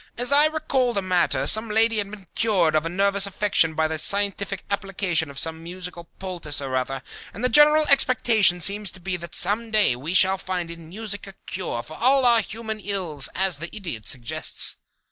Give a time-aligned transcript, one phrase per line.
[0.17, 3.85] "As I recall the matter, some lady had been cured of a nervous affection by
[3.85, 7.03] a scientific application of some musical poultice or other,
[7.35, 11.27] and the general expectation seems to be that some day we shall find in music
[11.27, 14.77] a cure for all our human ills, as the Idiot suggests."